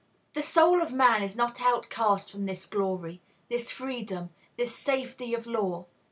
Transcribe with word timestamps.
The 0.33 0.41
soul 0.41 0.81
of 0.81 0.91
man 0.91 1.21
is 1.21 1.35
not 1.37 1.61
outcast 1.61 2.31
from 2.31 2.47
this 2.47 2.65
glory, 2.65 3.21
this 3.49 3.69
freedom, 3.69 4.31
this 4.57 4.75
safety 4.75 5.35
of 5.35 5.45
law. 5.45 5.85